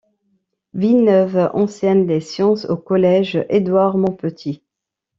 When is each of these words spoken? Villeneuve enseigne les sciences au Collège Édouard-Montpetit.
Villeneuve 0.73 1.51
enseigne 1.53 2.07
les 2.07 2.21
sciences 2.21 2.65
au 2.67 2.75
Collège 2.75 3.45
Édouard-Montpetit. 3.49 4.63